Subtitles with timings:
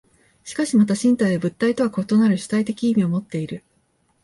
[0.43, 3.63] しかしまた身体は物体とは異なる主体的意味をもっている。